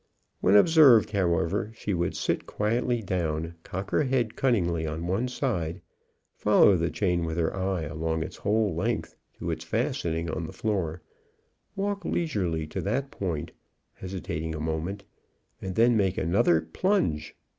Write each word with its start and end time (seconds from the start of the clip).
When 0.39 0.55
observed, 0.55 1.11
however, 1.11 1.71
she 1.75 1.93
would 1.93 2.15
sit 2.17 2.47
quietly 2.47 3.03
down, 3.03 3.53
cock 3.61 3.91
her 3.91 4.01
head 4.05 4.35
cunningly 4.35 4.87
on 4.87 5.05
one 5.05 5.27
side, 5.27 5.79
follow 6.33 6.75
the 6.75 6.89
chain 6.89 7.23
with 7.23 7.37
her 7.37 7.55
eye 7.55 7.83
along 7.83 8.23
its 8.23 8.37
whole 8.37 8.73
length 8.73 9.15
to 9.37 9.51
its 9.51 9.63
fastening 9.63 10.27
on 10.27 10.47
the 10.47 10.53
floor, 10.53 11.03
walk 11.75 12.03
leisurely 12.03 12.65
to 12.65 12.81
that 12.81 13.11
point, 13.11 13.51
hesitating 13.93 14.55
a 14.55 14.59
moment, 14.59 15.03
and 15.61 15.75
then 15.75 15.95
make 15.95 16.17
another 16.17 16.61
plunge. 16.61 17.35